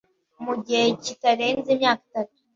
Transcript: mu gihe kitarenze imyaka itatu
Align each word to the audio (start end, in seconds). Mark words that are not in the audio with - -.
mu 0.45 0.53
gihe 0.65 0.83
kitarenze 1.03 1.69
imyaka 1.75 2.01
itatu 2.09 2.35